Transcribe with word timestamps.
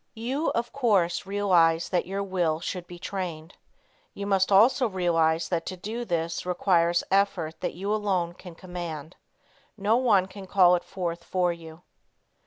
You, 0.15 0.49
of 0.53 0.73
course, 0.73 1.27
realize 1.27 1.87
that 1.89 2.07
your 2.07 2.23
will 2.23 2.59
should 2.59 2.87
be 2.87 2.97
trained. 2.97 3.53
You 4.15 4.25
must 4.25 4.51
also 4.51 4.87
realize 4.89 5.47
that 5.49 5.63
to 5.67 5.77
do 5.77 6.05
this 6.05 6.43
requires 6.43 7.03
effort 7.11 7.61
that 7.61 7.75
you 7.75 7.93
alone 7.93 8.33
can 8.33 8.55
command. 8.55 9.15
No 9.77 9.97
one 9.97 10.25
can 10.25 10.47
call 10.47 10.73
it 10.73 10.83
forth 10.83 11.23
for 11.23 11.53
you. 11.53 11.83